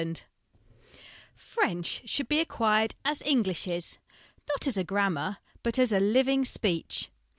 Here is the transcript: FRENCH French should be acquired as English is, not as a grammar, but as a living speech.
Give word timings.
FRENCH 0.01 0.23
French 1.35 2.01
should 2.09 2.27
be 2.27 2.39
acquired 2.39 2.95
as 3.05 3.21
English 3.21 3.67
is, 3.67 3.99
not 4.49 4.65
as 4.65 4.75
a 4.75 4.83
grammar, 4.83 5.37
but 5.61 5.77
as 5.77 5.91
a 5.93 5.99
living 5.99 6.43
speech. 6.43 7.11